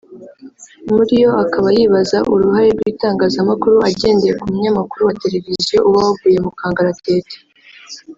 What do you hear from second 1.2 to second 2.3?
yo akaba yibaza